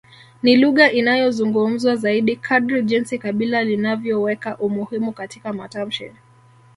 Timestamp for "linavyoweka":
3.63-4.57